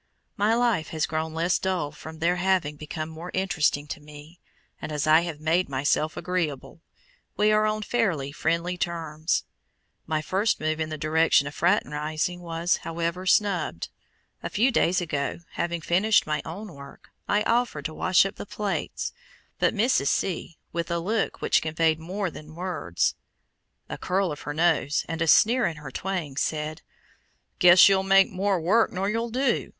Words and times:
My 0.35 0.55
life 0.55 0.87
has 0.87 1.05
grown 1.05 1.31
less 1.35 1.59
dull 1.59 1.91
from 1.91 2.17
their 2.17 2.37
having 2.37 2.75
become 2.75 3.07
more 3.07 3.29
interesting 3.35 3.85
to 3.89 3.99
me, 3.99 4.39
and 4.81 4.91
as 4.91 5.05
I 5.05 5.19
have 5.19 5.39
"made 5.39 5.69
myself 5.69 6.17
agreeable," 6.17 6.81
we 7.37 7.51
are 7.51 7.67
on 7.67 7.83
fairly 7.83 8.31
friendly 8.31 8.79
terms. 8.79 9.43
My 10.07 10.19
first 10.23 10.59
move 10.59 10.79
in 10.79 10.89
the 10.89 10.97
direction 10.97 11.45
of 11.45 11.53
fraternizing 11.53 12.39
was, 12.41 12.77
however, 12.77 13.27
snubbed. 13.27 13.89
A 14.41 14.49
few 14.49 14.71
days 14.71 15.01
ago, 15.01 15.37
having 15.51 15.81
finished 15.81 16.25
my 16.25 16.41
own 16.43 16.73
work, 16.73 17.11
I 17.27 17.43
offered 17.43 17.85
to 17.85 17.93
wash 17.93 18.25
up 18.25 18.37
the 18.37 18.47
plates, 18.47 19.13
but 19.59 19.71
Mrs. 19.75 20.07
C., 20.07 20.57
with 20.73 20.89
a 20.89 20.97
look 20.97 21.43
which 21.43 21.61
conveyed 21.61 21.99
more 21.99 22.31
than 22.31 22.55
words, 22.55 23.13
a 23.87 23.99
curl 23.99 24.31
of 24.31 24.41
her 24.41 24.53
nose, 24.55 25.05
and 25.07 25.21
a 25.21 25.27
sneer 25.27 25.67
in 25.67 25.75
her 25.77 25.91
twang, 25.91 26.37
said 26.37 26.81
"Guess 27.59 27.87
you'll 27.87 28.01
make 28.01 28.31
more 28.31 28.59
work 28.59 28.91
nor 28.91 29.07
you'll 29.07 29.29
do. 29.29 29.69